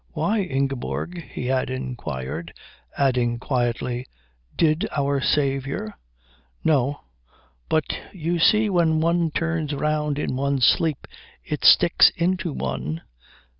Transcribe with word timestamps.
"Why, 0.13 0.39
Ingeborg?" 0.41 1.21
he 1.25 1.45
had 1.45 1.69
inquired; 1.69 2.55
adding 2.97 3.37
quietly, 3.37 4.07
"Did 4.57 4.87
our 4.97 5.21
Saviour?" 5.21 5.93
"No; 6.63 7.01
but 7.69 7.85
you 8.11 8.39
see 8.39 8.67
when 8.67 8.99
one 8.99 9.29
turns 9.29 9.75
round 9.75 10.17
in 10.17 10.35
one's 10.35 10.65
sleep 10.65 11.05
it 11.43 11.63
sticks 11.63 12.09
into 12.17 12.51
one." 12.51 13.03